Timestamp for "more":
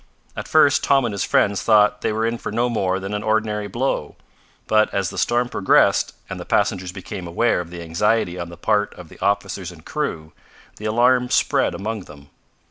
2.69-2.99